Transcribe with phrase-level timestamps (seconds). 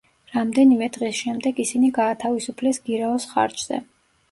[0.35, 3.83] რამდენიმე დღის შემდეგ ისინი გაათავისუფლეს გირაოს ხარჯზე.